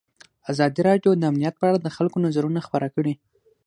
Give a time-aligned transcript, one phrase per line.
[0.51, 3.13] ازادي راډیو د امنیت په اړه د خلکو نظرونه خپاره کړي.